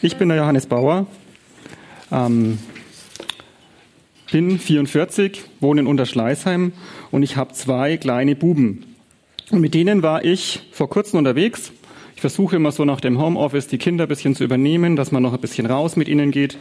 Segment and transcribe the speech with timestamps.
[0.00, 1.08] Ich bin der Johannes Bauer,
[2.12, 2.60] ähm,
[4.30, 6.72] bin 44, wohne in Unterschleißheim
[7.10, 8.94] und ich habe zwei kleine Buben.
[9.50, 11.72] Und mit denen war ich vor kurzem unterwegs.
[12.14, 15.20] Ich versuche immer so nach dem Homeoffice die Kinder ein bisschen zu übernehmen, dass man
[15.20, 16.58] noch ein bisschen raus mit ihnen geht.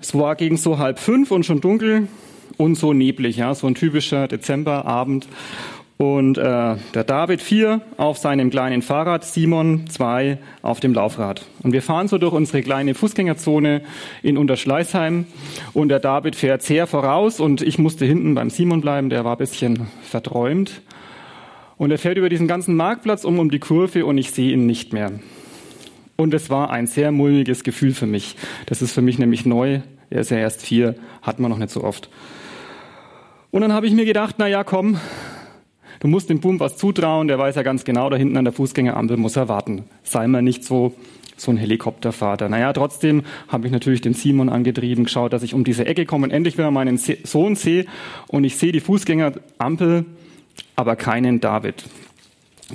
[0.00, 2.08] Es war gegen so halb fünf und schon dunkel
[2.56, 5.28] und so neblig, ja, so ein typischer Dezemberabend.
[5.96, 11.46] Und äh, der David vier auf seinem kleinen Fahrrad, Simon zwei auf dem Laufrad.
[11.62, 13.82] Und wir fahren so durch unsere kleine Fußgängerzone
[14.22, 15.26] in Unterschleißheim.
[15.72, 19.36] Und der David fährt sehr voraus und ich musste hinten beim Simon bleiben, der war
[19.36, 20.82] ein bisschen verträumt.
[21.76, 24.66] Und er fährt über diesen ganzen Marktplatz um um die Kurve und ich sehe ihn
[24.66, 25.12] nicht mehr.
[26.16, 28.36] Und es war ein sehr mulmiges Gefühl für mich.
[28.66, 29.80] Das ist für mich nämlich neu.
[30.10, 32.08] Er ist ja erst vier, hat man noch nicht so oft.
[33.50, 34.98] Und dann habe ich mir gedacht, na ja, komm,
[36.04, 38.52] Du musst dem Boom was zutrauen, der weiß ja ganz genau, da hinten an der
[38.52, 39.84] Fußgängerampel muss er warten.
[40.02, 40.92] Sei mal nicht so,
[41.38, 42.50] so ein Helikoptervater.
[42.50, 46.24] Naja, trotzdem habe ich natürlich den Simon angetrieben, geschaut, dass ich um diese Ecke komme
[46.24, 47.86] und endlich wieder meinen Sohn sehe
[48.26, 50.04] und ich sehe die Fußgängerampel,
[50.76, 51.86] aber keinen David.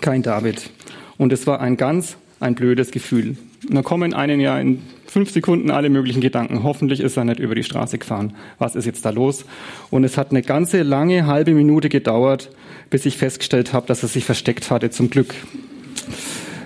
[0.02, 0.72] Kein David.
[1.20, 3.38] Und es war ein ganz, ein blödes Gefühl.
[3.70, 6.64] Und da kommen einen ja in fünf Sekunden alle möglichen Gedanken.
[6.64, 8.34] Hoffentlich ist er nicht über die Straße gefahren.
[8.58, 9.46] Was ist jetzt da los?
[9.92, 12.50] Und es hat eine ganze lange halbe Minute gedauert,
[12.90, 15.36] bis ich festgestellt habe, dass er sich versteckt hatte, zum Glück.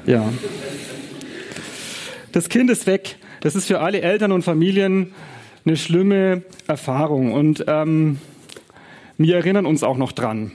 [0.06, 0.32] Ja.
[2.32, 3.18] Das Kind ist weg.
[3.42, 5.12] Das ist für alle Eltern und Familien
[5.66, 7.34] eine schlimme Erfahrung.
[7.34, 8.18] Und ähm,
[9.18, 10.54] wir erinnern uns auch noch dran.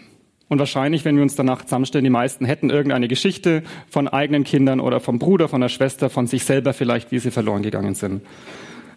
[0.48, 4.80] Und wahrscheinlich, wenn wir uns danach zusammenstellen, die meisten hätten irgendeine Geschichte von eigenen Kindern
[4.80, 8.22] oder vom Bruder, von der Schwester, von sich selber vielleicht, wie sie verloren gegangen sind.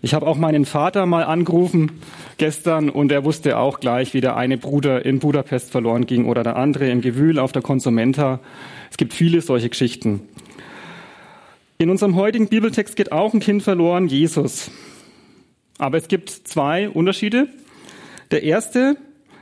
[0.03, 1.91] Ich habe auch meinen Vater mal angerufen
[2.37, 6.41] gestern und er wusste auch gleich, wie der eine Bruder in Budapest verloren ging oder
[6.41, 8.39] der andere im Gewühl auf der Konsumenta.
[8.89, 10.21] Es gibt viele solche Geschichten.
[11.77, 14.71] In unserem heutigen Bibeltext geht auch ein Kind verloren, Jesus.
[15.77, 17.47] Aber es gibt zwei Unterschiede.
[18.31, 18.97] Der erste,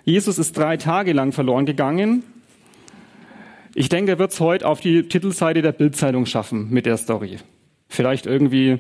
[0.10, 2.24] Jesus ist drei Tage lang verloren gegangen.
[3.76, 7.38] Ich denke, er wird es heute auf die Titelseite der Bildzeitung schaffen mit der Story.
[7.88, 8.80] Vielleicht irgendwie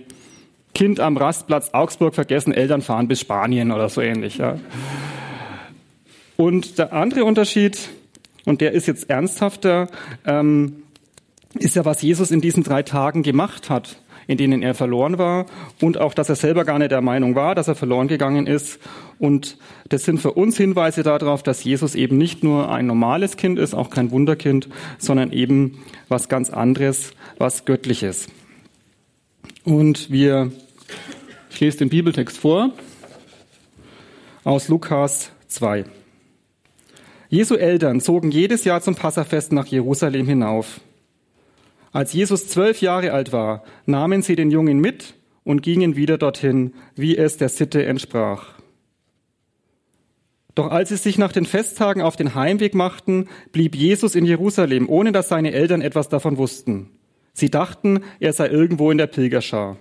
[0.73, 4.37] Kind am Rastplatz Augsburg vergessen, Eltern fahren bis Spanien oder so ähnlich.
[4.37, 4.57] Ja.
[6.35, 7.77] Und der andere Unterschied,
[8.45, 9.87] und der ist jetzt ernsthafter,
[10.25, 10.81] ähm,
[11.59, 15.47] ist ja, was Jesus in diesen drei Tagen gemacht hat in denen er verloren war
[15.81, 18.79] und auch, dass er selber gar nicht der Meinung war, dass er verloren gegangen ist.
[19.17, 19.57] Und
[19.89, 23.73] das sind für uns Hinweise darauf, dass Jesus eben nicht nur ein normales Kind ist,
[23.73, 24.69] auch kein Wunderkind,
[24.99, 25.79] sondern eben
[26.09, 28.27] was ganz anderes, was Göttliches.
[29.63, 30.51] Und wir,
[31.49, 32.69] ich lese den Bibeltext vor
[34.43, 35.85] aus Lukas 2.
[37.29, 40.81] Jesu Eltern zogen jedes Jahr zum Passafest nach Jerusalem hinauf.
[41.91, 46.73] Als Jesus zwölf Jahre alt war, nahmen sie den Jungen mit und gingen wieder dorthin,
[46.95, 48.59] wie es der Sitte entsprach.
[50.55, 54.89] Doch als sie sich nach den Festtagen auf den Heimweg machten, blieb Jesus in Jerusalem,
[54.89, 56.91] ohne dass seine Eltern etwas davon wussten.
[57.33, 59.77] Sie dachten, er sei irgendwo in der Pilgerschar.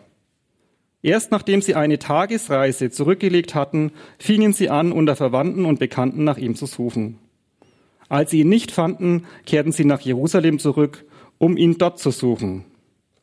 [1.02, 6.38] Erst nachdem sie eine Tagesreise zurückgelegt hatten, fingen sie an, unter Verwandten und Bekannten nach
[6.38, 7.18] ihm zu suchen.
[8.08, 11.04] Als sie ihn nicht fanden, kehrten sie nach Jerusalem zurück
[11.38, 12.64] um ihn dort zu suchen.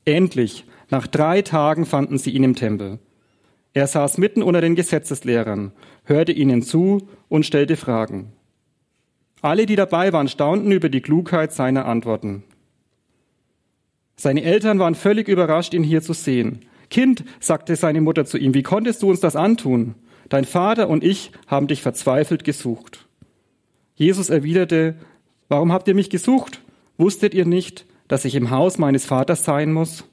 [0.06, 3.00] Endlich, nach drei Tagen fanden sie ihn im Tempel.
[3.74, 5.72] Er saß mitten unter den Gesetzeslehrern,
[6.06, 8.31] hörte ihnen zu und stellte Fragen.
[9.42, 12.44] Alle, die dabei waren, staunten über die Klugheit seiner Antworten.
[14.16, 16.62] Seine Eltern waren völlig überrascht, ihn hier zu sehen.
[16.89, 19.95] Kind, sagte seine Mutter zu ihm, wie konntest du uns das antun?
[20.30, 23.07] Dein Vater und ich haben dich verzweifelt gesucht.
[23.95, 24.95] Jesus erwiderte,
[25.50, 26.62] warum habt ihr mich gesucht?
[26.98, 30.06] Wusstet ihr nicht, dass ich im Haus meines Vaters sein muss?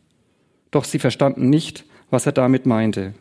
[0.70, 3.14] Doch sie verstanden nicht, was er damit meinte.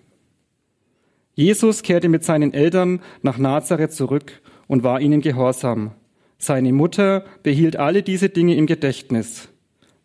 [1.33, 5.91] Jesus kehrte mit seinen Eltern nach Nazareth zurück und war ihnen gehorsam.
[6.37, 9.49] Seine Mutter behielt alle diese Dinge im Gedächtnis.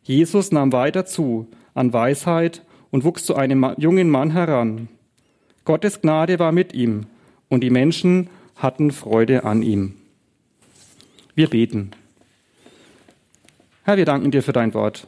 [0.03, 4.89] Jesus nahm weiter zu an Weisheit und wuchs zu einem jungen Mann heran.
[5.65, 7.07] Gottes Gnade war mit ihm
[7.49, 9.97] und die Menschen hatten Freude an ihm.
[11.35, 11.91] Wir beten.
[13.87, 15.07] Herr, wir danken dir für dein Wort.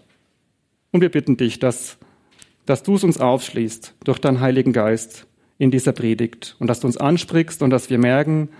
[0.92, 1.98] Und wir bitten dich, dass
[2.64, 5.26] dass du es uns aufschließt durch deinen Heiligen Geist
[5.56, 8.50] in dieser Predigt und dass du uns ansprichst und dass wir merken,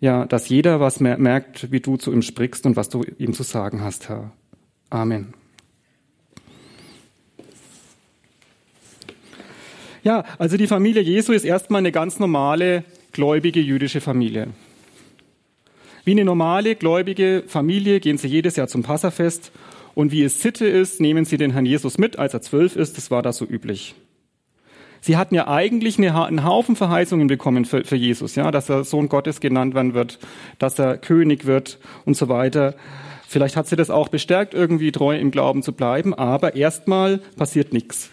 [0.00, 3.42] ja, dass jeder was merkt, wie du zu ihm sprichst und was du ihm zu
[3.42, 4.32] sagen hast, Herr.
[4.90, 5.32] Amen.
[10.02, 14.48] Ja, also die Familie Jesu ist erstmal eine ganz normale, gläubige jüdische Familie.
[16.04, 19.52] Wie eine normale, gläubige Familie gehen sie jedes Jahr zum Passafest
[19.94, 22.98] und wie es Sitte ist, nehmen sie den Herrn Jesus mit, als er zwölf ist.
[22.98, 23.94] Das war da so üblich.
[25.00, 29.08] Sie hatten ja eigentlich einen Haufen Verheißungen bekommen für, für Jesus, ja, dass er Sohn
[29.08, 30.18] Gottes genannt werden wird,
[30.58, 32.74] dass er König wird und so weiter.
[33.26, 37.72] Vielleicht hat sie das auch bestärkt, irgendwie treu im Glauben zu bleiben, aber erstmal passiert
[37.72, 38.10] nichts.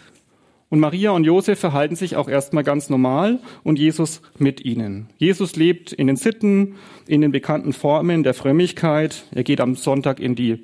[0.71, 5.09] Und Maria und Josef verhalten sich auch erstmal ganz normal und Jesus mit ihnen.
[5.18, 6.75] Jesus lebt in den Sitten,
[7.07, 9.25] in den bekannten Formen der Frömmigkeit.
[9.35, 10.63] Er geht am Sonntag in die,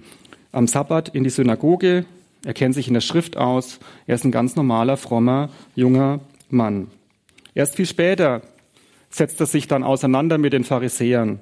[0.53, 2.05] am Sabbat in die Synagoge,
[2.45, 3.79] er kennt sich in der Schrift aus.
[4.05, 6.87] Er ist ein ganz normaler, frommer, junger Mann.
[7.53, 8.43] Erst viel später
[9.09, 11.41] setzt er sich dann auseinander mit den Pharisäern.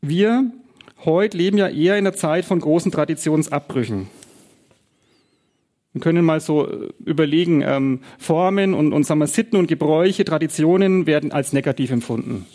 [0.00, 0.50] Wir
[1.04, 4.08] heute leben ja eher in der Zeit von großen Traditionsabbrüchen.
[5.94, 10.24] Wir können mal so äh, überlegen, ähm, Formen und, und sagen wir, Sitten und Gebräuche,
[10.24, 12.46] Traditionen werden als negativ empfunden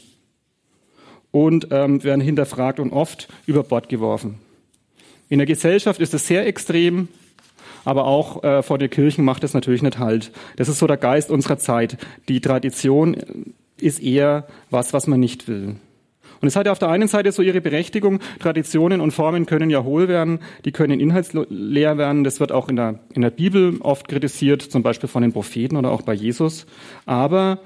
[1.31, 4.35] und ähm, werden hinterfragt und oft über Bord geworfen.
[5.29, 7.07] In der Gesellschaft ist es sehr extrem,
[7.85, 10.31] aber auch äh, vor den Kirchen macht es natürlich nicht halt.
[10.57, 11.97] Das ist so der Geist unserer Zeit.
[12.27, 13.15] Die Tradition
[13.77, 15.77] ist eher was, was man nicht will.
[16.41, 18.19] Und es hat ja auf der einen Seite so ihre Berechtigung.
[18.39, 22.23] Traditionen und Formen können ja hohl werden, die können inhaltsleer werden.
[22.23, 25.75] Das wird auch in der, in der Bibel oft kritisiert, zum Beispiel von den Propheten
[25.75, 26.65] oder auch bei Jesus.
[27.05, 27.59] Aber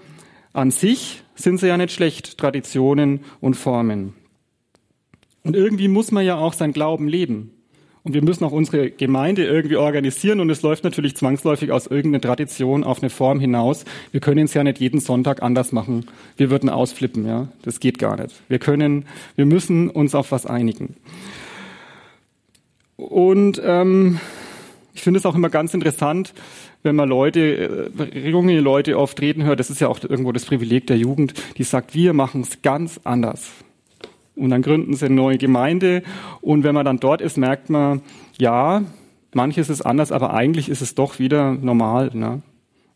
[0.54, 4.14] an sich sind sie ja nicht schlecht, Traditionen und Formen.
[5.44, 7.52] Und irgendwie muss man ja auch sein Glauben leben.
[8.06, 12.22] Und wir müssen auch unsere Gemeinde irgendwie organisieren und es läuft natürlich zwangsläufig aus irgendeiner
[12.22, 13.86] Tradition auf eine Form hinaus.
[14.12, 16.06] Wir können es ja nicht jeden Sonntag anders machen.
[16.36, 17.48] Wir würden ausflippen, ja.
[17.62, 18.36] Das geht gar nicht.
[18.50, 19.06] Wir können,
[19.38, 20.96] wir müssen uns auf was einigen.
[22.98, 24.20] Und ähm,
[24.94, 26.34] ich finde es auch immer ganz interessant,
[26.84, 30.46] wenn man Leute, äh, junge Leute oft reden hört, das ist ja auch irgendwo das
[30.46, 33.63] Privileg der Jugend, die sagt, wir machen es ganz anders.
[34.36, 36.04] Und dann gründen sie eine neue Gemeinde.
[36.42, 38.02] Und wenn man dann dort ist, merkt man,
[38.38, 38.84] ja,
[39.34, 42.12] manches ist anders, aber eigentlich ist es doch wieder normal.
[42.14, 42.42] Ne?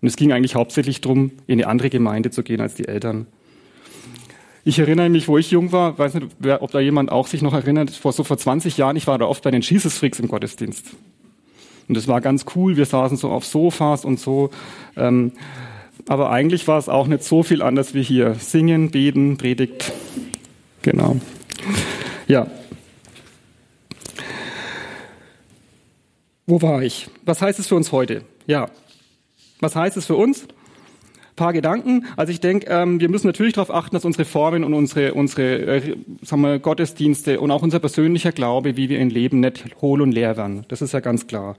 [0.02, 3.28] Und es ging eigentlich hauptsächlich darum, in eine andere Gemeinde zu gehen als die Eltern.
[4.64, 6.28] Ich erinnere mich, wo ich jung war, weiß nicht,
[6.60, 9.26] ob da jemand auch sich noch erinnert, vor so vor 20 Jahren, ich war da
[9.26, 10.88] oft bei den Jesus Freaks im Gottesdienst.
[11.88, 14.50] Und das war ganz cool, wir saßen so auf Sofas und so.
[14.98, 15.32] Ähm,
[16.08, 18.36] aber eigentlich war es auch nicht so viel anders wie hier.
[18.36, 19.94] Singen, beten, Predigt.
[20.88, 21.18] Genau.
[22.28, 22.48] Ja.
[26.46, 27.10] Wo war ich?
[27.26, 28.22] Was heißt es für uns heute?
[28.46, 28.70] Ja.
[29.60, 30.44] Was heißt es für uns?
[30.44, 32.06] Ein paar Gedanken.
[32.16, 35.58] Also ich denke, ähm, wir müssen natürlich darauf achten, dass unsere Formen und unsere, unsere
[35.58, 40.02] äh, sagen wir, Gottesdienste und auch unser persönlicher Glaube, wie wir ihn leben, nicht hohl
[40.02, 40.64] und leer werden.
[40.70, 41.58] Das ist ja ganz klar.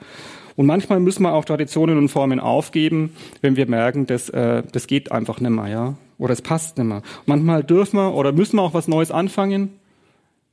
[0.56, 4.86] Und manchmal müssen wir auch Traditionen und Formen aufgeben, wenn wir merken, dass, äh, das
[4.86, 5.68] geht einfach nicht mehr.
[5.68, 5.94] Ja?
[6.18, 7.02] Oder es passt nicht mehr.
[7.26, 9.78] Manchmal dürfen wir oder müssen wir auch was Neues anfangen.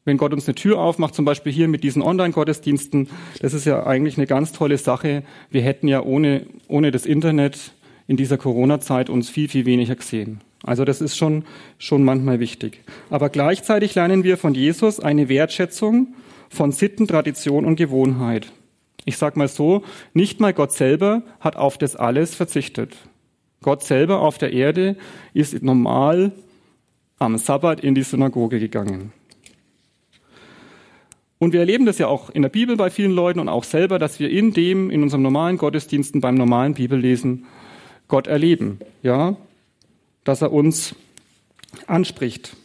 [0.06, 3.10] Wenn Gott uns eine Tür aufmacht, zum Beispiel hier mit diesen Online-Gottesdiensten,
[3.42, 5.24] das ist ja eigentlich eine ganz tolle Sache.
[5.50, 7.74] Wir hätten ja ohne, ohne das Internet
[8.07, 10.42] in dieser Corona-Zeit uns viel, viel weniger gesehen.
[10.64, 11.44] Also das ist schon,
[11.80, 12.81] schon manchmal wichtig.
[13.10, 16.14] Aber gleichzeitig lernen wir von Jesus eine Wertschätzung
[16.50, 18.52] von Sitten, Tradition und Gewohnheit.
[19.06, 22.95] Ich sag mal so, nicht mal Gott selber hat auf das alles verzichtet.
[23.66, 24.95] Gott selber auf der Erde
[25.34, 26.34] ist normal
[27.18, 29.12] am Sabbat in die Synagoge gegangen.
[31.40, 33.98] Und wir erleben das ja auch in der Bibel bei vielen Leuten und auch selber,
[33.98, 37.45] dass wir in dem, in unserem normalen Gottesdiensten, beim normalen Bibellesen
[38.07, 38.81] Gott erleben.
[39.02, 39.36] Ja,
[40.26, 40.94] dass er uns
[41.88, 42.56] anspricht.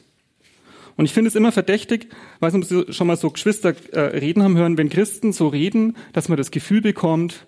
[0.98, 2.08] Und ich finde es immer verdächtig,
[2.40, 5.48] weiß nicht, ob Sie schon mal so Geschwister äh, reden haben hören, wenn Christen so
[5.48, 7.46] reden, dass man das Gefühl bekommt,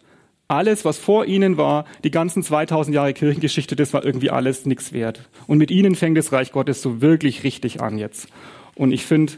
[0.49, 4.93] alles, was vor ihnen war, die ganzen 2000 Jahre Kirchengeschichte, das war irgendwie alles nichts
[4.93, 5.29] wert.
[5.47, 8.29] Und mit ihnen fängt das Reich Gottes so wirklich richtig an jetzt.
[8.75, 9.33] Und ich finde,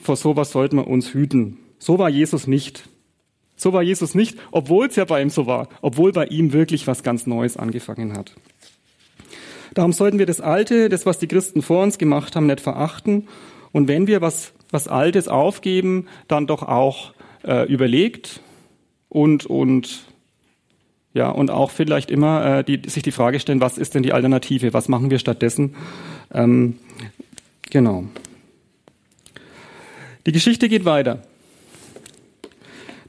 [0.00, 1.58] vor sowas sollten wir uns hüten.
[1.78, 2.88] So war Jesus nicht.
[3.56, 6.86] So war Jesus nicht, obwohl es ja bei ihm so war, obwohl bei ihm wirklich
[6.86, 8.34] was ganz Neues angefangen hat.
[9.74, 13.28] Darum sollten wir das Alte, das, was die Christen vor uns gemacht haben, nicht verachten.
[13.72, 17.12] Und wenn wir was, was Altes aufgeben, dann doch auch
[17.44, 18.40] äh, überlegt
[19.08, 20.04] und, und
[21.14, 24.12] ja, und auch vielleicht immer äh, die, sich die Frage stellen, was ist denn die
[24.12, 24.74] Alternative?
[24.74, 25.76] Was machen wir stattdessen?
[26.32, 26.76] Ähm,
[27.70, 28.04] genau.
[30.26, 31.22] Die Geschichte geht weiter.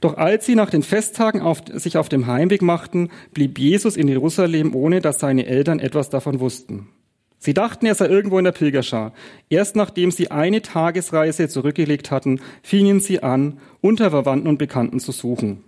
[0.00, 4.06] Doch als sie nach den Festtagen auf, sich auf dem Heimweg machten, blieb Jesus in
[4.06, 6.88] Jerusalem, ohne dass seine Eltern etwas davon wussten.
[7.38, 9.14] Sie dachten, er sei irgendwo in der Pilgerschar.
[9.48, 15.10] Erst nachdem sie eine Tagesreise zurückgelegt hatten, fingen sie an, unter Verwandten und Bekannten zu
[15.10, 15.64] suchen.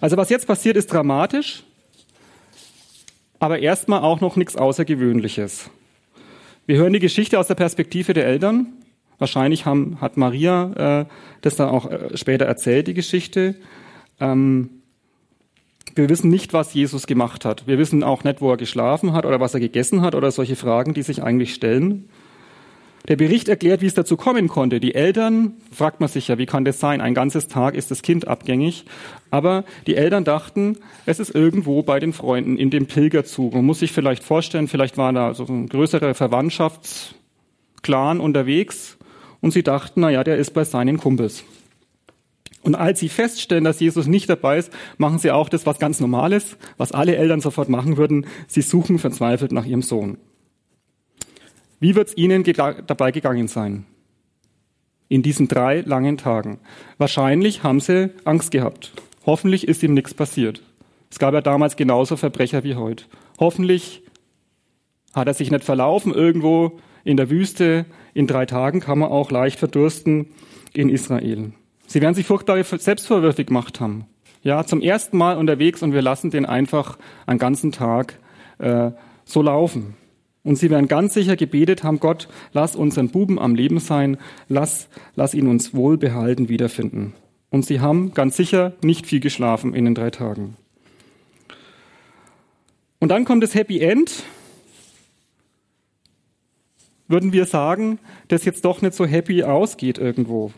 [0.00, 1.62] Also was jetzt passiert, ist dramatisch,
[3.38, 5.70] aber erstmal auch noch nichts Außergewöhnliches.
[6.66, 8.68] Wir hören die Geschichte aus der Perspektive der Eltern.
[9.18, 11.06] Wahrscheinlich haben, hat Maria äh,
[11.42, 13.56] das dann auch äh, später erzählt, die Geschichte.
[14.18, 14.70] Ähm,
[15.94, 17.66] wir wissen nicht, was Jesus gemacht hat.
[17.66, 20.56] Wir wissen auch nicht, wo er geschlafen hat oder was er gegessen hat oder solche
[20.56, 22.08] Fragen, die sich eigentlich stellen.
[23.10, 24.78] Der Bericht erklärt, wie es dazu kommen konnte.
[24.78, 27.00] Die Eltern, fragt man sich ja, wie kann das sein?
[27.00, 28.84] Ein ganzes Tag ist das Kind abgängig.
[29.32, 30.76] Aber die Eltern dachten,
[31.06, 33.52] es ist irgendwo bei den Freunden in dem Pilgerzug.
[33.52, 38.96] Man muss sich vielleicht vorstellen, vielleicht war da so ein größerer Verwandtschaftsclan unterwegs
[39.40, 41.42] und sie dachten, na ja, der ist bei seinen Kumpels.
[42.62, 45.98] Und als sie feststellen, dass Jesus nicht dabei ist, machen sie auch das, was ganz
[45.98, 48.26] Normales, was alle Eltern sofort machen würden.
[48.46, 50.16] Sie suchen verzweifelt nach ihrem Sohn.
[51.80, 53.86] Wie wird es ihnen dabei gegangen sein?
[55.08, 56.58] In diesen drei langen Tagen.
[56.98, 58.92] Wahrscheinlich haben sie Angst gehabt.
[59.24, 60.62] Hoffentlich ist ihm nichts passiert.
[61.10, 63.04] Es gab ja damals genauso Verbrecher wie heute.
[63.38, 64.02] Hoffentlich
[65.14, 67.86] hat er sich nicht verlaufen irgendwo in der Wüste.
[68.12, 70.26] In drei Tagen kann man auch leicht verdursten
[70.74, 71.52] in Israel.
[71.86, 74.06] Sie werden sich furchtbare Selbstvorwürfe gemacht haben.
[74.42, 78.18] Ja, zum ersten Mal unterwegs und wir lassen den einfach einen ganzen Tag
[78.58, 78.90] äh,
[79.24, 79.96] so laufen.
[80.42, 84.16] Und sie werden ganz sicher gebetet haben, Gott, lass unseren Buben am Leben sein,
[84.48, 87.12] lass, lass ihn uns wohlbehalten wiederfinden.
[87.50, 90.56] Und sie haben ganz sicher nicht viel geschlafen in den drei Tagen.
[93.00, 94.22] Und dann kommt das Happy End.
[97.08, 100.52] Würden wir sagen, das jetzt doch nicht so happy ausgeht irgendwo.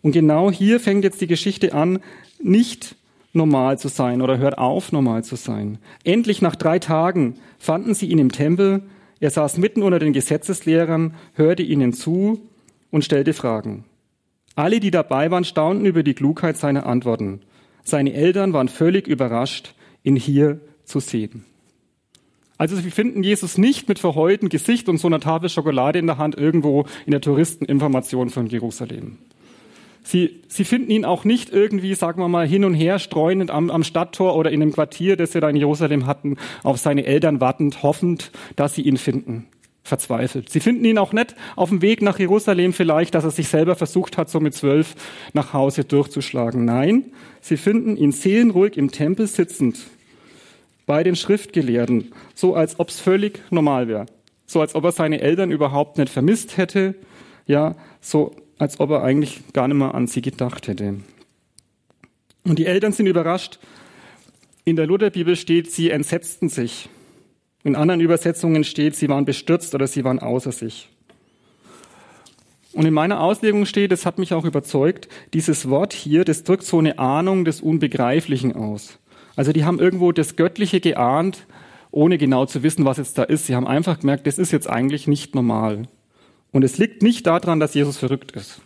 [0.00, 2.00] Und genau hier fängt jetzt die Geschichte an,
[2.42, 2.96] nicht
[3.34, 5.78] normal zu sein oder hört auf, normal zu sein.
[6.04, 8.82] Endlich nach drei Tagen fanden sie ihn im Tempel.
[9.20, 12.40] Er saß mitten unter den Gesetzeslehrern, hörte ihnen zu
[12.90, 13.84] und stellte Fragen.
[14.56, 17.40] Alle, die dabei waren, staunten über die Klugheit seiner Antworten.
[17.82, 21.44] Seine Eltern waren völlig überrascht, ihn hier zu sehen.
[22.56, 26.18] Also wir finden Jesus nicht mit verheultem Gesicht und so einer Tafel Schokolade in der
[26.18, 29.18] Hand irgendwo in der Touristeninformation von Jerusalem.
[30.06, 33.70] Sie, sie finden ihn auch nicht irgendwie, sagen wir mal, hin und her streunend am,
[33.70, 37.40] am Stadttor oder in dem Quartier, das sie da in Jerusalem hatten, auf seine Eltern
[37.40, 39.46] wartend, hoffend, dass sie ihn finden.
[39.82, 40.48] Verzweifelt.
[40.50, 43.76] Sie finden ihn auch nicht auf dem Weg nach Jerusalem vielleicht, dass er sich selber
[43.76, 44.94] versucht hat, so mit zwölf
[45.32, 46.64] nach Hause durchzuschlagen.
[46.64, 49.78] Nein, sie finden ihn seelenruhig im Tempel sitzend,
[50.86, 54.06] bei den Schriftgelehrten, so als ob es völlig normal wäre.
[54.46, 56.94] So als ob er seine Eltern überhaupt nicht vermisst hätte.
[57.46, 61.00] Ja, so als ob er eigentlich gar nicht mehr an sie gedacht hätte.
[62.44, 63.58] Und die Eltern sind überrascht.
[64.64, 66.88] In der Lutherbibel steht, sie entsetzten sich.
[67.64, 70.90] In anderen Übersetzungen steht, sie waren bestürzt oder sie waren außer sich.
[72.74, 76.64] Und in meiner Auslegung steht, das hat mich auch überzeugt, dieses Wort hier, das drückt
[76.64, 78.98] so eine Ahnung des Unbegreiflichen aus.
[79.36, 81.46] Also die haben irgendwo das Göttliche geahnt,
[81.90, 83.46] ohne genau zu wissen, was jetzt da ist.
[83.46, 85.84] Sie haben einfach gemerkt, das ist jetzt eigentlich nicht normal.
[86.54, 88.60] Und es liegt nicht daran, dass Jesus verrückt ist.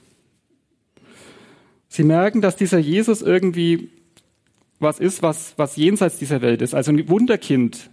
[1.88, 3.88] Sie merken, dass dieser Jesus irgendwie
[4.78, 6.74] was ist, was, was jenseits dieser Welt ist.
[6.74, 7.88] Also ein Wunderkind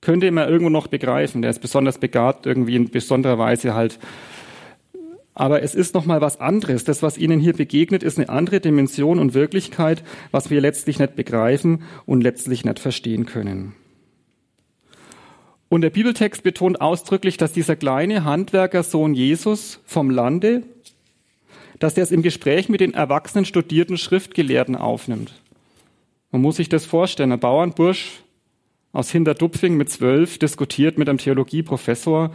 [0.00, 1.42] könnte man irgendwo noch begreifen.
[1.42, 3.98] Der ist besonders begabt, irgendwie in besonderer Weise halt.
[5.34, 6.84] Aber es ist nochmal was anderes.
[6.84, 11.16] Das, was ihnen hier begegnet, ist eine andere Dimension und Wirklichkeit, was wir letztlich nicht
[11.16, 13.74] begreifen und letztlich nicht verstehen können.
[15.68, 20.62] Und der Bibeltext betont ausdrücklich, dass dieser kleine Handwerkersohn Jesus vom Lande,
[21.78, 25.32] dass er es im Gespräch mit den erwachsenen studierten Schriftgelehrten aufnimmt.
[26.30, 27.32] Man muss sich das vorstellen.
[27.32, 28.20] Ein Bauernbursch
[28.92, 32.34] aus Hinterdupfing mit zwölf diskutiert mit einem Theologieprofessor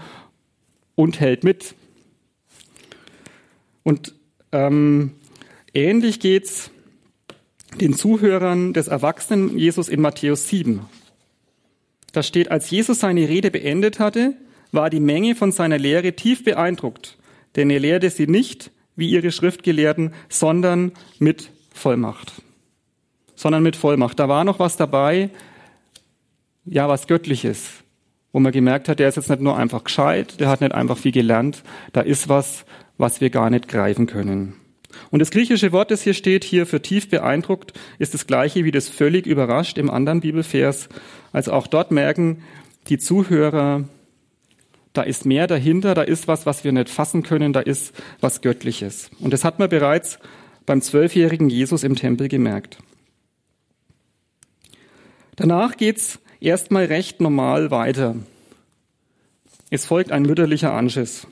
[0.96, 1.76] und hält mit.
[3.82, 4.14] Und
[4.52, 5.12] ähm,
[5.74, 6.72] ähnlich geht's
[7.82, 10.82] den Zuhörern des Erwachsenen Jesus in Matthäus 7.
[12.14, 14.36] Da steht, als Jesus seine Rede beendet hatte,
[14.72, 17.18] war die Menge von seiner Lehre tief beeindruckt,
[17.56, 22.42] denn er lehrte sie nicht wie ihre Schriftgelehrten, sondern mit Vollmacht.
[23.36, 24.20] Sondern mit Vollmacht.
[24.20, 25.32] Da war noch was dabei,
[26.66, 27.84] ja, was Göttliches,
[28.32, 30.98] wo man gemerkt hat, der ist jetzt nicht nur einfach gescheit, der hat nicht einfach
[30.98, 32.66] viel gelernt, da ist was,
[32.98, 34.56] was wir gar nicht greifen können.
[35.12, 38.72] Und das griechische Wort, das hier steht, hier für tief beeindruckt, ist das gleiche wie
[38.72, 40.90] das völlig überrascht im anderen Bibelvers.
[41.32, 42.44] Also auch dort merken
[42.90, 43.86] die Zuhörer,
[44.94, 48.42] da ist mehr dahinter, da ist was, was wir nicht fassen können, da ist was
[48.42, 49.10] Göttliches.
[49.20, 50.20] Und das hat man bereits
[50.66, 52.78] beim zwölfjährigen Jesus im Tempel gemerkt.
[55.36, 58.16] Danach geht's erstmal recht normal weiter.
[59.72, 61.26] Es folgt ein mütterlicher Anschiss.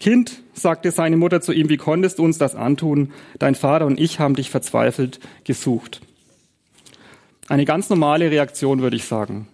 [0.00, 3.12] Kind, sagte seine Mutter zu ihm, wie konntest du uns das antun?
[3.38, 6.00] Dein Vater und ich haben dich verzweifelt gesucht.
[7.48, 9.48] Eine ganz normale Reaktion, würde ich sagen.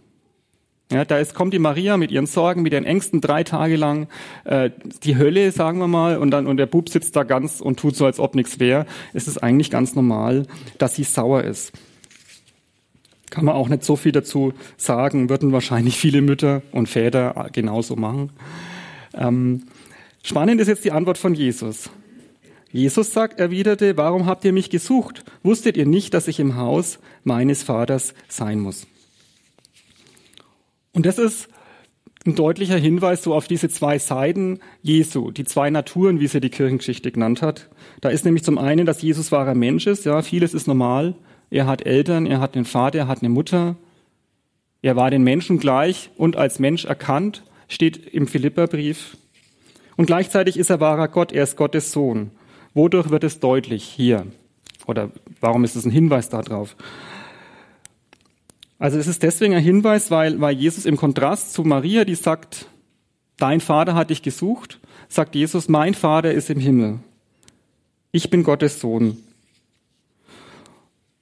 [0.93, 4.07] Ja, da ist, kommt die Maria mit ihren Sorgen, mit ihren Ängsten drei Tage lang,
[4.45, 4.71] äh,
[5.03, 7.97] die Hölle, sagen wir mal, und dann und der Bub sitzt da ganz und tut
[7.97, 8.85] so, als ob nichts wäre.
[9.15, 10.47] Es ist eigentlich ganz normal,
[10.79, 11.73] dass sie sauer ist.
[13.31, 17.97] Kann man auch nicht so viel dazu sagen, würden wahrscheinlich viele Mütter und Väter genauso
[17.97, 18.31] machen.
[19.15, 19.63] Ähm,
[20.25, 21.89] spannend ist jetzt die Antwort von Jesus.
[22.73, 25.25] Jesus sagt, erwiderte, warum habt ihr mich gesucht?
[25.45, 28.89] Wusstet ihr nicht, dass ich im Haus meines Vaters sein muss?
[30.93, 31.49] Und das ist
[32.27, 36.51] ein deutlicher Hinweis so auf diese zwei Seiten Jesu, die zwei Naturen, wie sie die
[36.51, 37.69] Kirchengeschichte genannt hat.
[38.01, 41.15] Da ist nämlich zum einen, dass Jesus wahrer Mensch ist, ja, vieles ist normal.
[41.51, 43.77] Er hat Eltern, er hat einen Vater, er hat eine Mutter.
[44.83, 49.17] Er war den Menschen gleich und als Mensch erkannt, steht im Philipperbrief.
[49.97, 52.31] Und gleichzeitig ist er wahrer Gott, er ist Gottes Sohn.
[52.75, 54.27] Wodurch wird es deutlich hier?
[54.87, 55.11] Oder
[55.41, 56.77] warum ist es ein Hinweis darauf?
[58.79, 62.67] Also es ist deswegen ein Hinweis, weil, weil Jesus im Kontrast zu Maria, die sagt,
[63.39, 66.99] dein Vater hat dich gesucht, sagt Jesus, mein Vater ist im Himmel.
[68.11, 69.17] Ich bin Gottes Sohn.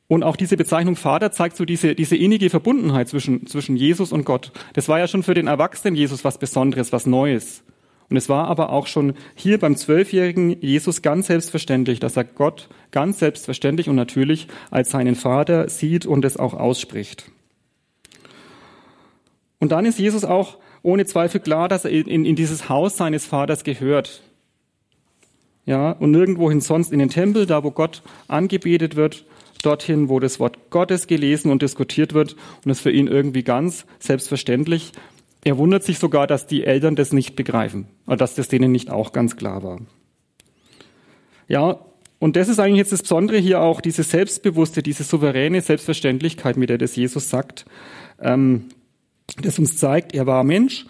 [0.08, 4.24] Und auch diese Bezeichnung Vater zeigt so diese, diese innige Verbundenheit zwischen, zwischen Jesus und
[4.24, 4.52] Gott.
[4.74, 7.62] Das war ja schon für den erwachsenen Jesus was Besonderes, was Neues.
[8.08, 12.68] Und es war aber auch schon hier beim zwölfjährigen Jesus ganz selbstverständlich, dass er Gott
[12.90, 17.30] ganz selbstverständlich und natürlich als seinen Vater sieht und es auch ausspricht.
[19.58, 23.24] Und dann ist Jesus auch ohne Zweifel klar, dass er in, in dieses Haus seines
[23.24, 24.22] Vaters gehört.
[25.64, 29.24] Ja, und nirgendwohin sonst in den Tempel, da wo Gott angebetet wird,
[29.62, 33.86] dorthin, wo das Wort Gottes gelesen und diskutiert wird und es für ihn irgendwie ganz
[34.00, 34.92] selbstverständlich.
[35.44, 38.90] Er wundert sich sogar, dass die Eltern das nicht begreifen, oder dass das denen nicht
[38.90, 39.80] auch ganz klar war.
[41.48, 41.80] Ja,
[42.20, 46.70] und das ist eigentlich jetzt das Besondere hier auch, diese selbstbewusste, diese souveräne Selbstverständlichkeit, mit
[46.70, 47.64] der das Jesus sagt.
[48.20, 48.66] Ähm,
[49.40, 50.86] das uns zeigt, er war Mensch,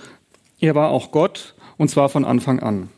[0.61, 2.91] er war auch Gott und zwar von Anfang an.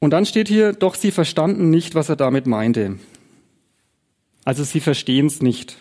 [0.00, 2.98] Und dann steht hier, doch sie verstanden nicht, was er damit meinte.
[4.44, 5.78] Also sie verstehen es nicht.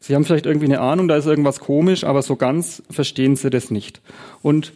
[0.00, 3.50] Sie haben vielleicht irgendwie eine Ahnung, da ist irgendwas komisch, aber so ganz verstehen sie
[3.50, 4.00] das nicht.
[4.42, 4.72] Und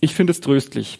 [0.00, 0.98] ich finde es tröstlich.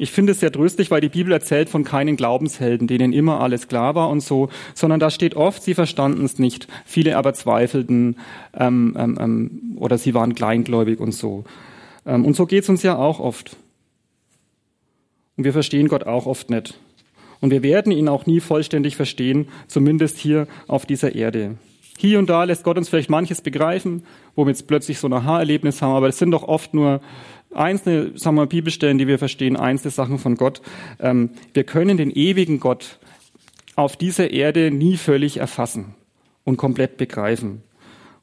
[0.00, 3.68] Ich finde es sehr tröstlich, weil die Bibel erzählt von keinen Glaubenshelden, denen immer alles
[3.68, 6.68] klar war und so, sondern da steht oft, sie verstanden es nicht.
[6.86, 8.16] Viele aber zweifelten
[8.56, 11.44] ähm, ähm, ähm, oder sie waren kleingläubig und so.
[12.06, 13.56] Ähm, und so geht es uns ja auch oft.
[15.36, 16.78] Und wir verstehen Gott auch oft nicht.
[17.40, 21.56] Und wir werden ihn auch nie vollständig verstehen, zumindest hier auf dieser Erde.
[22.00, 24.04] Hier und da lässt Gott uns vielleicht manches begreifen,
[24.36, 27.00] wo wir jetzt plötzlich so ein Aha-Erlebnis haben, aber es sind doch oft nur
[27.52, 30.62] einzelne, sagen wir, Bibelstellen, die wir verstehen, einzelne Sachen von Gott.
[31.00, 33.00] Ähm, wir können den ewigen Gott
[33.74, 35.96] auf dieser Erde nie völlig erfassen
[36.44, 37.64] und komplett begreifen.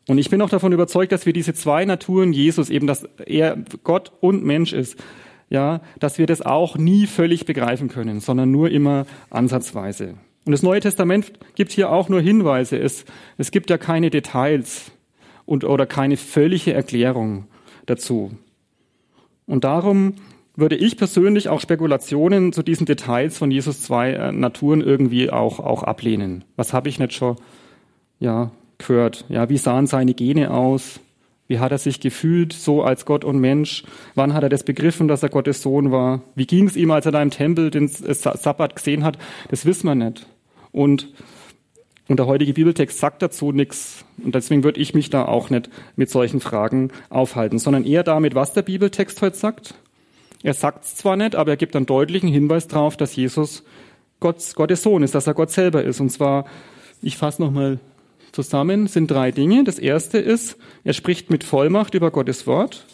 [0.08, 3.58] Und ich bin auch davon überzeugt, dass wir diese zwei Naturen Jesus, eben dass er
[3.84, 4.96] Gott und Mensch ist,
[5.50, 10.16] ja, dass wir das auch nie völlig begreifen können, sondern nur immer ansatzweise.
[10.46, 12.78] Und das Neue Testament gibt hier auch nur Hinweise.
[12.78, 13.06] Es,
[13.38, 14.92] es gibt ja keine Details
[15.46, 17.48] und, oder keine völlige Erklärung
[17.88, 18.32] dazu.
[19.48, 20.14] Und darum
[20.56, 25.60] würde ich persönlich auch Spekulationen zu diesen Details von Jesus zwei äh, Naturen irgendwie auch,
[25.60, 26.46] auch ablehnen.
[26.56, 27.36] Was habe ich nicht schon
[28.20, 29.26] ja, gehört?
[29.30, 31.00] Ja, wie sahen seine Gene aus?
[31.48, 33.84] Wie hat er sich gefühlt, so als Gott und Mensch?
[34.16, 36.22] Wann hat er das begriffen, dass er Gottes Sohn war?
[36.34, 39.20] Wie ging es ihm, als er da im Tempel den Sabbat gesehen hat?
[39.50, 40.26] Das wissen wir nicht.
[40.76, 41.08] Und,
[42.10, 44.04] und der heutige Bibeltext sagt dazu nichts.
[44.22, 48.36] Und deswegen würde ich mich da auch nicht mit solchen Fragen aufhalten, sondern eher damit,
[48.36, 49.74] was der Bibeltext heute sagt.
[50.44, 53.64] Er sagt es zwar nicht, aber er gibt einen deutlichen Hinweis darauf, dass Jesus
[54.20, 56.02] Gott, Gottes Sohn ist, dass er Gott selber ist.
[56.02, 56.46] Und zwar,
[57.02, 57.80] ich fasse nochmal
[58.34, 59.64] zusammen, sind drei Dinge.
[59.64, 62.86] Das erste ist, er spricht mit Vollmacht über Gottes Wort.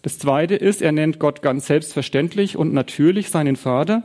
[0.00, 4.02] Das zweite ist, er nennt Gott ganz selbstverständlich und natürlich seinen Vater.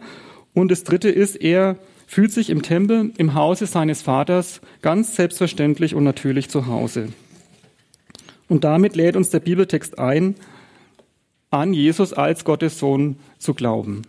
[0.54, 1.78] Und das dritte ist, er
[2.12, 7.14] fühlt sich im Tempel, im Hause seines Vaters ganz selbstverständlich und natürlich zu Hause.
[8.50, 10.36] Und damit lädt uns der Bibeltext ein,
[11.52, 14.02] an Jesus als Gottes Sohn zu glauben.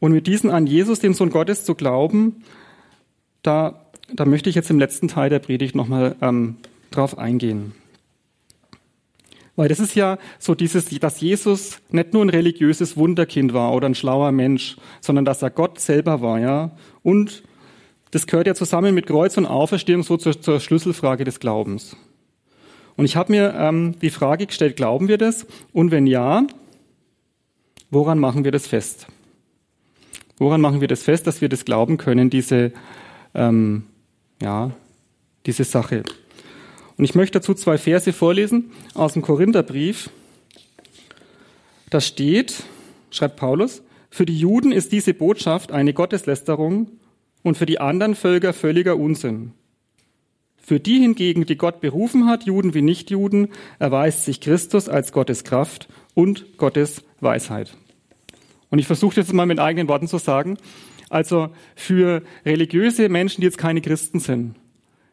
[0.00, 2.42] Und mit diesem an Jesus, dem Sohn Gottes, zu glauben,
[3.42, 6.56] da, da möchte ich jetzt im letzten Teil der Predigt nochmal ähm,
[6.90, 7.72] drauf eingehen.
[9.58, 13.88] Weil das ist ja so dieses, dass Jesus nicht nur ein religiöses Wunderkind war oder
[13.88, 16.70] ein schlauer Mensch, sondern dass er Gott selber war, ja.
[17.02, 17.42] Und
[18.12, 21.96] das gehört ja zusammen mit Kreuz und Auferstehung so zur, zur Schlüsselfrage des Glaubens.
[22.94, 25.44] Und ich habe mir ähm, die Frage gestellt, glauben wir das?
[25.72, 26.46] Und wenn ja,
[27.90, 29.08] woran machen wir das fest?
[30.36, 32.72] Woran machen wir das fest, dass wir das glauben können, diese,
[33.34, 33.86] ähm,
[34.40, 34.70] ja,
[35.46, 36.04] diese Sache?
[36.98, 40.10] Und ich möchte dazu zwei Verse vorlesen aus dem Korintherbrief.
[41.90, 42.64] Da steht,
[43.10, 46.90] schreibt Paulus, für die Juden ist diese Botschaft eine Gotteslästerung
[47.42, 49.52] und für die anderen Völker völliger Unsinn.
[50.56, 55.44] Für die hingegen, die Gott berufen hat, Juden wie Nichtjuden, erweist sich Christus als Gottes
[55.44, 57.74] Kraft und Gottes Weisheit.
[58.70, 60.58] Und ich versuche jetzt mal mit eigenen Worten zu sagen,
[61.08, 64.56] also für religiöse Menschen, die jetzt keine Christen sind,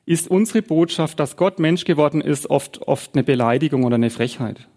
[0.06, 4.68] ist unsere Botschaft, dass Gott Mensch geworden ist, oft, oft eine Beleidigung oder eine Frechheit.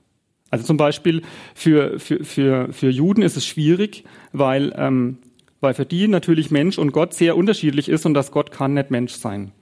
[0.51, 1.23] Also zum Beispiel
[1.55, 5.19] für, für, für, für Juden ist es schwierig, weil, ähm,
[5.61, 8.91] weil für die natürlich Mensch und Gott sehr unterschiedlich ist und dass Gott kann nicht
[8.91, 9.53] Mensch sein.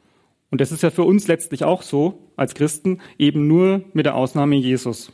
[0.51, 4.15] Und das ist ja für uns letztlich auch so, als Christen, eben nur mit der
[4.15, 5.13] Ausnahme Jesus.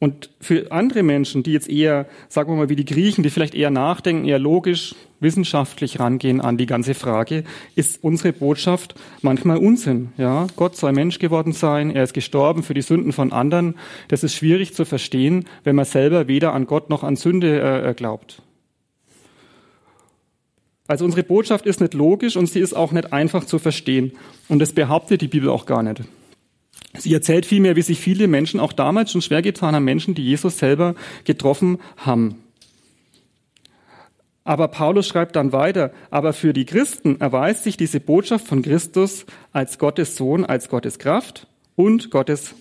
[0.00, 3.54] Und für andere Menschen, die jetzt eher, sagen wir mal, wie die Griechen, die vielleicht
[3.54, 7.44] eher nachdenken, eher logisch, wissenschaftlich rangehen an die ganze Frage,
[7.76, 10.08] ist unsere Botschaft manchmal Unsinn.
[10.16, 13.74] Ja, Gott soll Mensch geworden sein, er ist gestorben für die Sünden von anderen.
[14.08, 17.90] Das ist schwierig zu verstehen, wenn man selber weder an Gott noch an Sünde äh,
[17.90, 18.40] äh glaubt.
[20.88, 24.12] Also unsere Botschaft ist nicht logisch und sie ist auch nicht einfach zu verstehen.
[24.48, 26.00] Und das behauptet die Bibel auch gar nicht.
[26.98, 30.24] Sie erzählt vielmehr, wie sich viele Menschen auch damals schon schwer getan haben, Menschen, die
[30.24, 32.36] Jesus selber getroffen haben.
[34.42, 39.24] Aber Paulus schreibt dann weiter, aber für die Christen erweist sich diese Botschaft von Christus
[39.52, 42.54] als Gottes Sohn, als Gottes Kraft und Gottes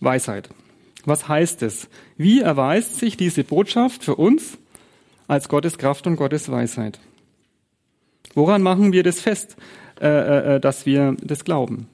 [0.00, 0.48] Weisheit.
[1.04, 1.88] Was heißt es?
[2.16, 4.56] Wie erweist sich diese Botschaft für uns
[5.28, 6.98] als Gottes Kraft und Gottes Weisheit?
[8.34, 9.56] Woran machen wir das fest,
[10.00, 11.89] äh, äh, äh, dass wir das glauben?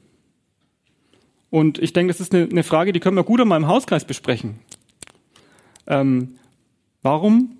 [1.57, 4.05] Und ich denke, das ist eine, eine Frage, die können wir gut einmal im Hauskreis
[4.05, 4.59] besprechen.
[5.87, 6.35] Ähm,
[7.01, 7.57] warum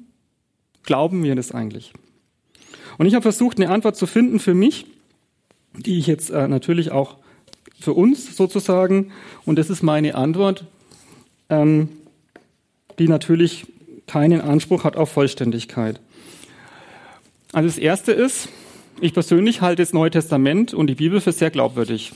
[0.83, 1.95] glauben wir das eigentlich?
[2.99, 4.85] Und ich habe versucht, eine Antwort zu finden für mich,
[5.79, 7.17] die ich jetzt äh, natürlich auch
[7.81, 9.13] für uns sozusagen,
[9.47, 10.67] und das ist meine Antwort,
[11.49, 11.89] ähm,
[12.99, 13.65] die natürlich
[14.07, 16.01] keinen Anspruch hat auf Vollständigkeit.
[17.55, 18.51] Also das Erste ist,
[19.01, 22.13] ich persönlich halte das Neue Testament und die Bibel für sehr glaubwürdig.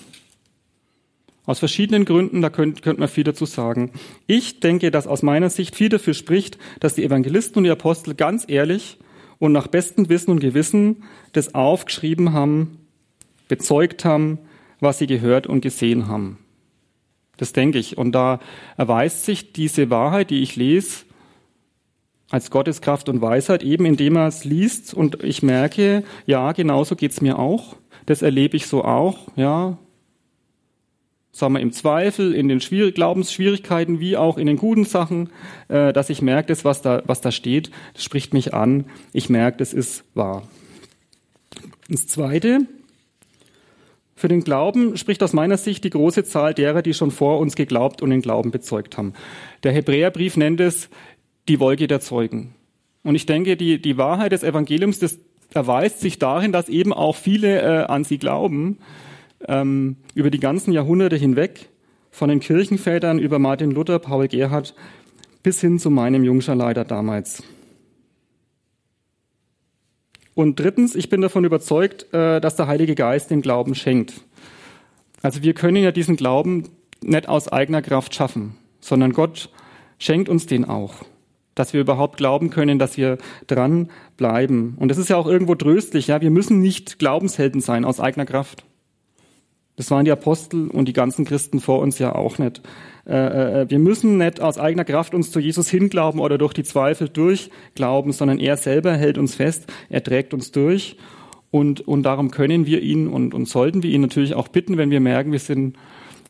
[1.50, 3.90] Aus verschiedenen Gründen, da könnte könnt man viel dazu sagen.
[4.28, 8.14] Ich denke, dass aus meiner Sicht viel dafür spricht, dass die Evangelisten und die Apostel
[8.14, 8.98] ganz ehrlich
[9.40, 12.78] und nach bestem Wissen und Gewissen das aufgeschrieben haben,
[13.48, 14.38] bezeugt haben,
[14.78, 16.38] was sie gehört und gesehen haben.
[17.36, 17.98] Das denke ich.
[17.98, 18.38] Und da
[18.76, 21.04] erweist sich diese Wahrheit, die ich lese,
[22.30, 26.94] als Gottes Kraft und Weisheit, eben indem er es liest und ich merke, ja, genauso
[26.94, 27.74] geht's mir auch.
[28.06, 29.78] Das erlebe ich so auch, ja.
[31.32, 35.30] Sagen wir im Zweifel, in den Schwierig Glaubensschwierigkeiten wie auch in den guten Sachen,
[35.68, 38.86] äh, dass ich merke, das, was da, was da steht, das spricht mich an.
[39.12, 40.48] Ich merke, das ist wahr.
[41.88, 42.66] Das Zweite,
[44.20, 47.56] für den Glauben spricht aus meiner Sicht die große Zahl derer, die schon vor uns
[47.56, 49.14] geglaubt und den Glauben bezeugt haben.
[49.62, 50.90] Der Hebräerbrief nennt es
[51.48, 52.54] die Wolke der Zeugen.
[53.02, 55.18] Und ich denke, die, die Wahrheit des Evangeliums, das
[55.54, 58.78] erweist sich darin, dass eben auch viele äh, an sie glauben,
[59.48, 61.68] ähm, über die ganzen Jahrhunderte hinweg,
[62.10, 64.74] von den Kirchenvätern über Martin Luther, Paul Gerhard
[65.42, 67.42] bis hin zu meinem Jungscherleiter damals.
[70.34, 74.24] Und drittens, ich bin davon überzeugt, äh, dass der Heilige Geist den Glauben schenkt.
[75.22, 76.68] Also wir können ja diesen Glauben
[77.02, 79.50] nicht aus eigener Kraft schaffen, sondern Gott
[79.98, 81.04] schenkt uns den auch
[81.60, 84.76] dass wir überhaupt glauben können, dass wir dran bleiben.
[84.78, 86.20] Und das ist ja auch irgendwo tröstlich, ja.
[86.20, 88.64] Wir müssen nicht Glaubenshelden sein aus eigener Kraft.
[89.80, 92.60] Das waren die Apostel und die ganzen Christen vor uns ja auch nicht.
[93.06, 96.64] Äh, äh, wir müssen nicht aus eigener Kraft uns zu Jesus hinglauben oder durch die
[96.64, 100.98] Zweifel durchglauben, sondern er selber hält uns fest, er trägt uns durch.
[101.50, 104.90] Und, und darum können wir ihn und, und sollten wir ihn natürlich auch bitten, wenn
[104.90, 105.78] wir merken, wir sind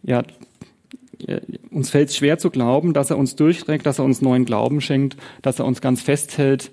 [0.04, 0.22] ja
[1.72, 4.80] uns fällt es schwer zu glauben, dass er uns durchträgt, dass er uns neuen Glauben
[4.80, 6.70] schenkt, dass er uns ganz festhält.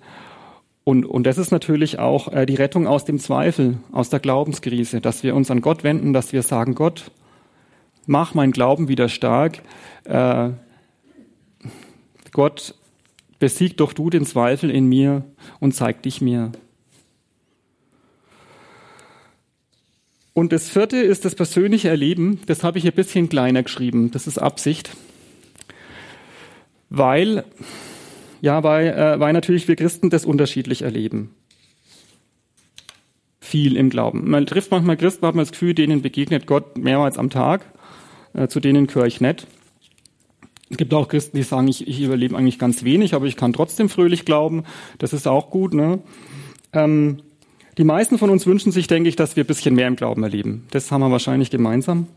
[0.87, 5.01] Und, und das ist natürlich auch äh, die Rettung aus dem Zweifel, aus der Glaubenskrise,
[5.01, 7.11] dass wir uns an Gott wenden, dass wir sagen, Gott,
[8.05, 9.63] mach mein Glauben wieder stark.
[10.05, 10.51] Äh,
[12.31, 12.73] Gott,
[13.37, 15.25] besieg doch du den Zweifel in mir
[15.59, 16.53] und zeig dich mir.
[20.31, 22.39] Und das vierte ist das persönliche Erleben.
[22.45, 24.11] Das habe ich ein bisschen kleiner geschrieben.
[24.11, 24.95] Das ist Absicht.
[26.89, 27.43] Weil,
[28.47, 31.35] ja, weil, äh, weil natürlich wir Christen das unterschiedlich erleben.
[33.41, 34.29] Viel im Glauben.
[34.29, 37.65] Man trifft manchmal Christen, hat man das Gefühl, denen begegnet Gott mehrmals am Tag.
[38.33, 39.47] Äh, zu denen gehöre ich nicht.
[40.69, 43.51] Es gibt auch Christen, die sagen, ich, ich überlebe eigentlich ganz wenig, aber ich kann
[43.51, 44.63] trotzdem fröhlich glauben.
[44.97, 45.73] Das ist auch gut.
[45.73, 45.99] Ne?
[46.71, 47.17] Ähm,
[47.77, 50.23] die meisten von uns wünschen sich, denke ich, dass wir ein bisschen mehr im Glauben
[50.23, 50.67] erleben.
[50.71, 52.07] Das haben wir wahrscheinlich gemeinsam.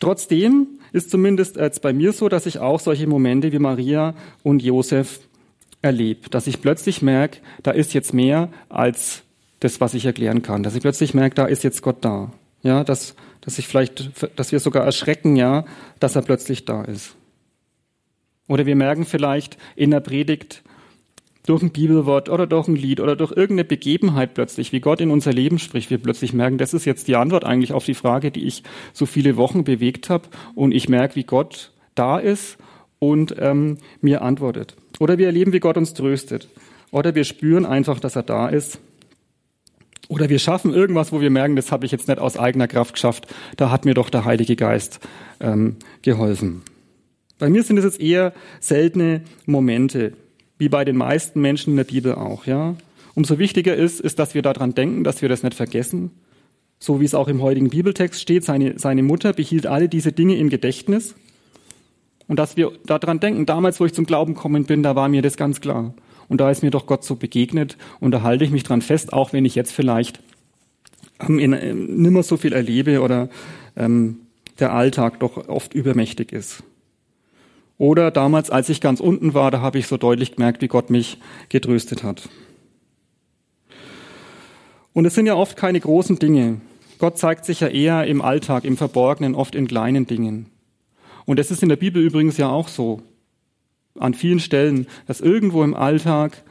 [0.00, 4.62] Trotzdem ist zumindest jetzt bei mir so, dass ich auch solche Momente wie Maria und
[4.62, 5.20] Josef
[5.80, 9.22] erlebe, dass ich plötzlich merke, da ist jetzt mehr als
[9.60, 12.32] das, was ich erklären kann, dass ich plötzlich merke, da ist jetzt Gott da.
[12.62, 15.64] Ja, dass, dass ich vielleicht, dass wir sogar erschrecken, ja,
[15.98, 17.16] dass er plötzlich da ist.
[18.46, 20.62] Oder wir merken vielleicht in der Predigt,
[21.46, 25.10] durch ein Bibelwort oder durch ein Lied oder durch irgendeine Begebenheit plötzlich, wie Gott in
[25.10, 28.30] unser Leben spricht, wir plötzlich merken, das ist jetzt die Antwort eigentlich auf die Frage,
[28.30, 32.58] die ich so viele Wochen bewegt habe und ich merke, wie Gott da ist
[32.98, 34.76] und ähm, mir antwortet.
[35.00, 36.48] Oder wir erleben, wie Gott uns tröstet.
[36.92, 38.78] Oder wir spüren einfach, dass er da ist.
[40.08, 42.94] Oder wir schaffen irgendwas, wo wir merken, das habe ich jetzt nicht aus eigener Kraft
[42.94, 43.26] geschafft.
[43.56, 45.00] Da hat mir doch der Heilige Geist
[45.40, 46.62] ähm, geholfen.
[47.38, 50.12] Bei mir sind es jetzt eher seltene Momente,
[50.62, 52.76] wie bei den meisten Menschen in der Bibel auch, ja.
[53.16, 56.12] Umso wichtiger ist, ist, dass wir daran denken, dass wir das nicht vergessen.
[56.78, 60.36] So wie es auch im heutigen Bibeltext steht, seine, seine Mutter behielt alle diese Dinge
[60.36, 61.16] im Gedächtnis.
[62.28, 65.20] Und dass wir daran denken, damals, wo ich zum Glauben gekommen bin, da war mir
[65.20, 65.94] das ganz klar.
[66.28, 69.12] Und da ist mir doch Gott so begegnet und da halte ich mich dran fest,
[69.12, 70.20] auch wenn ich jetzt vielleicht
[71.18, 73.28] ähm, in, äh, nimmer so viel erlebe oder
[73.76, 74.20] ähm,
[74.60, 76.62] der Alltag doch oft übermächtig ist.
[77.82, 80.88] Oder damals, als ich ganz unten war, da habe ich so deutlich gemerkt, wie Gott
[80.88, 81.18] mich
[81.48, 82.28] getröstet hat.
[84.92, 86.60] Und es sind ja oft keine großen Dinge.
[87.00, 90.46] Gott zeigt sich ja eher im Alltag, im Verborgenen, oft in kleinen Dingen.
[91.24, 93.02] Und es ist in der Bibel übrigens ja auch so.
[93.98, 96.44] An vielen Stellen, dass irgendwo im Alltag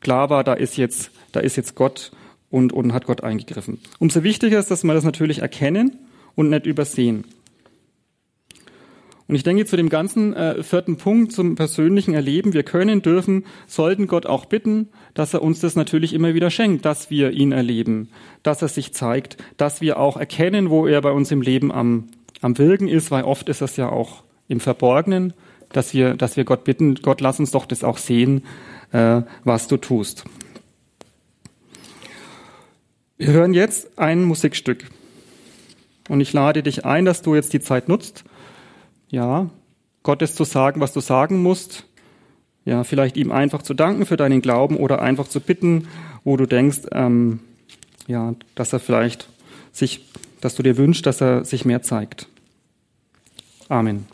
[0.00, 2.12] klar war, da ist jetzt, da ist jetzt Gott
[2.50, 3.80] und, und hat Gott eingegriffen.
[3.98, 5.96] Umso wichtiger ist, dass wir das natürlich erkennen
[6.34, 7.24] und nicht übersehen.
[9.26, 13.46] Und ich denke zu dem ganzen äh, vierten Punkt zum persönlichen Erleben, wir können, dürfen,
[13.66, 17.52] sollten Gott auch bitten, dass er uns das natürlich immer wieder schenkt, dass wir ihn
[17.52, 18.10] erleben,
[18.42, 22.08] dass er sich zeigt, dass wir auch erkennen, wo er bei uns im Leben am,
[22.42, 25.32] am Wirken ist, weil oft ist das ja auch im Verborgenen,
[25.72, 28.44] dass wir, dass wir Gott bitten, Gott lass uns doch das auch sehen,
[28.92, 30.24] äh, was du tust.
[33.16, 34.90] Wir hören jetzt ein Musikstück.
[36.10, 38.24] Und ich lade dich ein, dass du jetzt die Zeit nutzt,
[39.14, 39.48] ja,
[40.02, 41.86] Gottes zu sagen, was du sagen musst,
[42.64, 45.88] ja, vielleicht ihm einfach zu danken für deinen Glauben oder einfach zu bitten,
[46.24, 47.40] wo du denkst, ähm,
[48.06, 49.28] ja, dass er vielleicht
[49.72, 50.06] sich,
[50.40, 52.28] dass du dir wünschst, dass er sich mehr zeigt.
[53.68, 54.06] Amen.